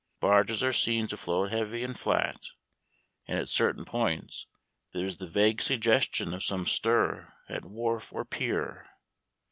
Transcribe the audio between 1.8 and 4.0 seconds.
and flat, and at certain